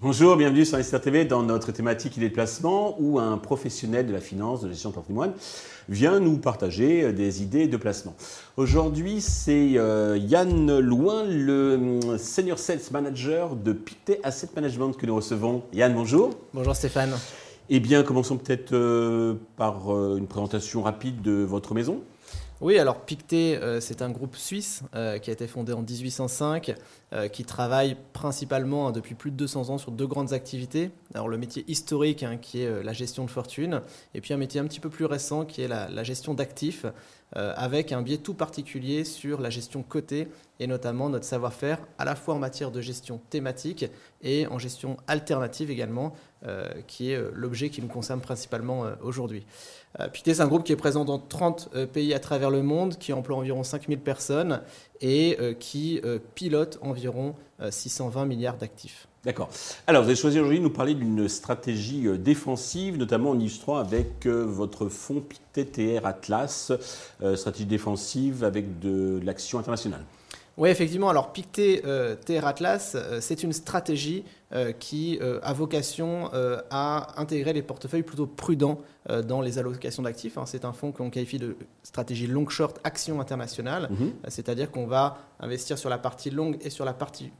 [0.00, 4.20] Bonjour, bienvenue sur Investir TV dans notre thématique des placements où un professionnel de la
[4.20, 5.32] finance, de la gestion de patrimoine
[5.88, 8.14] vient nous partager euh, des idées de placement.
[8.56, 15.06] Aujourd'hui, c'est euh, Yann Loin, le euh, Senior Sales Manager de Pictet Asset Management que
[15.06, 15.62] nous recevons.
[15.72, 16.30] Yann, bonjour.
[16.52, 17.14] Bonjour Stéphane.
[17.74, 18.76] Eh bien, commençons peut-être
[19.56, 22.02] par une présentation rapide de votre maison.
[22.62, 26.76] Oui, alors Pictet, euh, c'est un groupe suisse euh, qui a été fondé en 1805,
[27.12, 30.92] euh, qui travaille principalement hein, depuis plus de 200 ans sur deux grandes activités.
[31.12, 33.80] Alors le métier historique, hein, qui est la gestion de fortune,
[34.14, 36.86] et puis un métier un petit peu plus récent, qui est la, gestion d'actifs,
[37.34, 40.28] avec un biais tout particulier sur la gestion cotée,
[40.60, 43.86] et notamment notre savoir-faire à la fois en matière de gestion thématique
[44.22, 46.14] et en gestion alternative également,
[46.86, 49.44] qui est l'objet qui nous concerne principalement aujourd'hui.
[50.00, 52.62] Euh, Pictet, c'est un groupe qui est présent dans 30 euh, pays à travers le
[52.62, 54.62] monde, qui emploie environ 5000 personnes
[55.00, 56.00] et euh, qui
[56.34, 57.34] pilote environ
[57.70, 59.06] 620 milliards d'actifs.
[59.24, 59.50] D'accord.
[59.86, 64.26] Alors, vous avez choisi aujourd'hui de nous parler d'une stratégie défensive, notamment en illustrant avec
[64.26, 65.64] votre fonds Pictet
[66.00, 66.72] TR Atlas,
[67.36, 70.04] stratégie défensive avec de l'action internationale.
[70.58, 71.08] Oui, effectivement.
[71.08, 76.30] Alors, Pictet euh, TR Atlas, euh, c'est une stratégie euh, qui a vocation
[76.70, 78.78] à intégrer les portefeuilles plutôt prudents
[79.24, 80.36] dans les allocations d'actifs.
[80.36, 80.44] Hein.
[80.46, 84.12] C'est un fonds qu'on qualifie de stratégie long short action internationale, mhm.
[84.28, 87.32] c'est-à-dire qu'on va investir sur la partie longue et sur la partie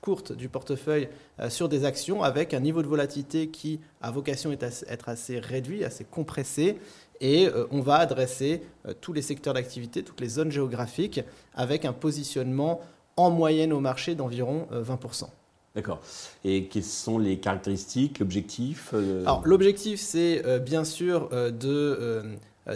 [0.00, 1.08] courte du portefeuille
[1.50, 5.84] sur des actions avec un niveau de volatilité qui a vocation à être assez réduit,
[5.84, 6.78] assez compressé
[7.20, 11.20] et euh, on va adresser euh, tous les secteurs d'activité, toutes les zones géographiques,
[11.54, 12.80] avec un positionnement
[13.16, 15.24] en moyenne au marché d'environ 20%.
[15.24, 15.26] Euh,
[15.74, 16.00] D'accord.
[16.44, 22.22] Et quelles sont les caractéristiques, l'objectif Alors l'objectif, c'est bien sûr de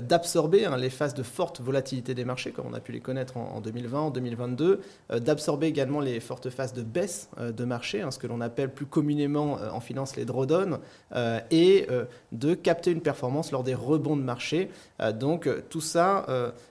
[0.01, 3.37] d'absorber hein, les phases de forte volatilité des marchés, comme on a pu les connaître
[3.37, 8.01] en, 2020, en 2022, euh, d'absorber également les fortes phases de baisse euh, de marché,
[8.01, 10.79] hein, ce que l'on appelle plus communément en finance les drawdowns,
[11.51, 11.86] et
[12.33, 14.70] de capter une performance lors des rebonds de marché.
[15.19, 16.27] donc tout ça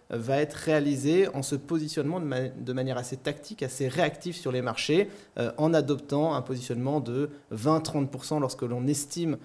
[0.10, 5.10] va être réalisé en se positionnant de, manière assez tactique, assez réactive sur les marchés,
[5.58, 9.38] en adoptant un positionnement de 20-30% lorsque l'on estime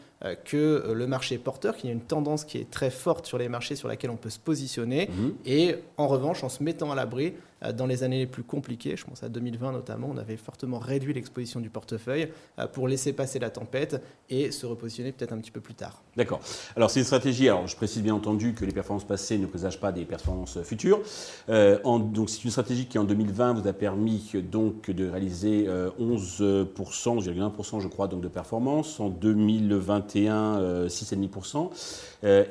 [0.44, 3.48] que le marché porteur, qu'il y a une tendance qui est très forte sur les
[3.48, 5.08] marchés sur laquelle on peut se positionner.
[5.08, 5.34] Mhm.
[5.44, 8.96] Et en revanche, en se mettant à l'abri euh, dans les années les plus compliquées,
[8.96, 12.28] je pense à 2020 notamment, on avait fortement réduit l'exposition du portefeuille
[12.58, 16.02] euh, pour laisser passer la tempête et se repositionner peut-être un petit peu plus tard.
[16.16, 16.40] D'accord.
[16.76, 19.78] Alors c'est une stratégie, alors je précise bien entendu que les performances passées ne présagent
[19.78, 21.00] pas des performances futures.
[21.48, 26.66] Euh, donc c'est une stratégie qui en 2020 vous a permis donc de réaliser 11%,
[26.74, 29.00] 11,1% je crois donc de performance.
[29.00, 31.70] En 2021, 6,5%.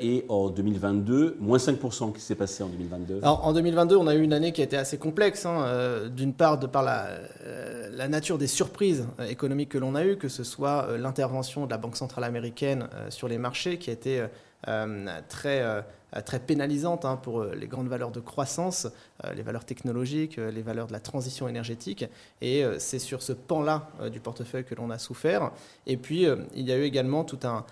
[0.02, 2.14] et en 2022, moins 5%.
[2.14, 4.64] qui s'est passé en 2022 Alors en 2022, on a eu une année qui a
[4.64, 7.08] été assez complexe, hein, euh, d'une part de par la,
[7.44, 11.66] euh, la, nature des surprises euh, économiques que l'on a eues, que ce soit l'intervention
[11.66, 14.24] de la Banque centrale américaine sur les marchés, qui a été
[15.30, 15.64] très,
[16.26, 18.88] très pénalisante hein, pour les grandes valeurs de croissance,
[19.36, 22.06] les valeurs technologiques, les valeurs de la transition énergétique.
[22.42, 25.52] Et c'est sur ce pan-là du portefeuille que l'on a souffert.
[25.86, 26.26] Et puis,
[26.56, 27.66] il y a eu également tout un,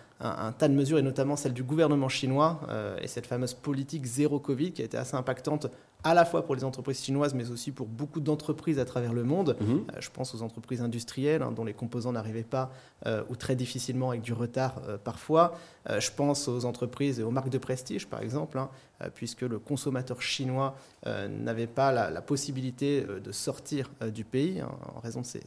[0.51, 2.59] tas de mesures, et notamment celle du gouvernement chinois,
[3.01, 5.67] et cette fameuse politique zéro Covid qui a été assez impactante
[6.03, 9.23] à la fois pour les entreprises chinoises, mais aussi pour beaucoup d'entreprises à travers le
[9.23, 9.55] monde.
[9.59, 9.85] Mhm.
[9.95, 12.71] Euh, je pense aux entreprises industrielles hein, dont les composants n'arrivaient pas
[13.05, 15.53] euh, ou très difficilement avec du retard euh, parfois.
[15.99, 18.69] je pense aux entreprises et aux marques de prestige, par exemple, hein,
[19.15, 20.75] puisque le consommateur chinois
[21.05, 25.43] n'avait pas la, possibilité de sortir du pays hein, en raison de ces,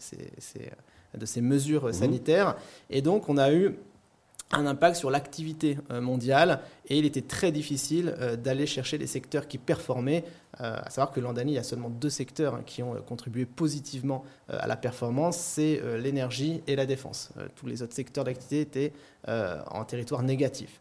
[1.17, 1.93] de ces mesures mhm.
[1.93, 2.57] sanitaires.
[2.91, 3.79] Et donc, on a eu
[4.53, 9.07] un impact sur l'activité euh, mondiale et il était très difficile euh, d'aller chercher les
[9.07, 10.25] secteurs qui performaient.
[10.61, 12.95] Euh, à savoir que l'an dernier, il y a seulement deux secteurs hein, qui ont
[13.03, 17.31] contribué positivement à la performance, c'est l'énergie et la défense.
[17.57, 18.93] tous les autres secteurs d'activité étaient
[19.27, 20.81] en territoire négatif.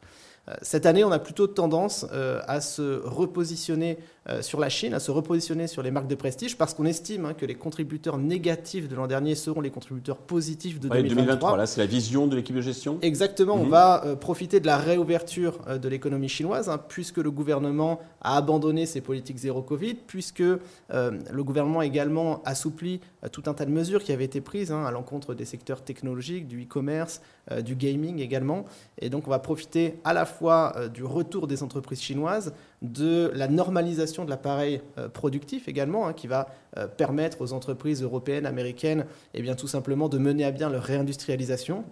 [0.62, 3.98] Cette année, on a plutôt tendance à se repositionner
[4.42, 7.34] sur la Chine, à se repositionner sur les marques de prestige parce qu'on estime hein,
[7.34, 11.58] que les contributeurs négatifs de l'an dernier seront les contributeurs positifs de 2023.
[11.58, 13.54] Là, c'est la vision de l'équipe de gestion Exactement.
[13.54, 13.70] On mhm.
[13.70, 18.38] va euh, profiter de la réouverture euh, de l'économie chinoise hein, puisque le gouvernement a
[18.38, 23.00] abandonné ses politiques zéro Covid, puisque le gouvernement a également assoupli
[23.32, 26.48] tout un tas de mesures qui avaient été prises hein, à l'encontre des secteurs technologiques,
[26.48, 27.22] du e-commerce,
[27.64, 28.66] du gaming également.
[29.00, 32.54] Et donc, on va profiter à la fois du retour des entreprises chinoises,
[32.92, 36.48] de la normalisation de l'appareil euh, productif également, hein, qui va
[36.78, 40.84] euh, permettre aux entreprises européennes, américaines, eh bien, tout simplement de mener à bien leur
[40.84, 41.84] réindustrialisation.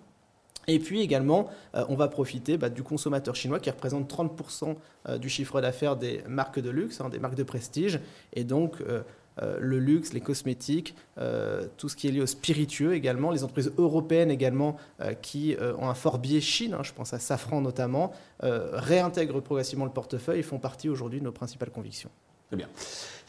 [0.67, 4.77] Et puis également, on va profiter bah, du consommateur chinois qui représente 30%
[5.19, 7.99] du chiffre d'affaires des marques de luxe, hein, des marques de prestige.
[8.31, 9.01] Et donc, euh,
[9.41, 13.71] le luxe, les cosmétiques, euh, tout ce qui est lié au spiritueux également, les entreprises
[13.77, 18.11] européennes également euh, qui ont un fort biais Chine, hein, je pense à Safran notamment,
[18.41, 22.09] réintègrent progressivement le portefeuille et font partie aujourd'hui de nos principales convictions.
[22.47, 22.67] Très bien.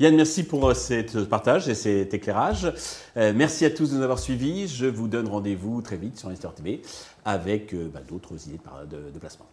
[0.01, 2.73] Yann, merci pour ce partage et cet éclairage.
[3.17, 4.67] merci à tous de nous avoir suivis.
[4.67, 6.83] Je vous donne rendez-vous très vite sur Investor TV
[7.25, 8.59] avec bah, d'autres idées
[8.91, 9.47] de placement.